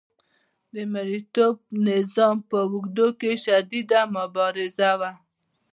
[0.73, 1.55] د مرئیتوب
[1.87, 5.11] نظام په اوږدو کې شدیده مبارزه وه.